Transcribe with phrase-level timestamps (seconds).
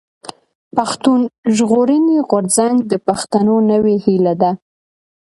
[0.75, 1.19] پښتون
[1.55, 4.51] ژغورني غورځنګ د پښتنو نوې هيله ده.